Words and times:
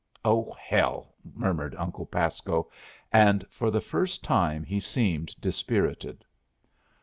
"Oh, 0.25 0.51
hell!" 0.59 1.13
murmured 1.35 1.75
Uncle 1.75 2.07
Pasco. 2.07 2.71
And 3.13 3.45
for 3.51 3.69
the 3.69 3.79
first 3.81 4.23
time 4.23 4.63
he 4.63 4.79
seemed 4.79 5.39
dispirited. 5.39 6.25